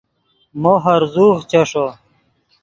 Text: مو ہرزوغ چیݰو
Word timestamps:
مو 0.61 0.73
ہرزوغ 0.83 1.37
چیݰو 1.49 1.85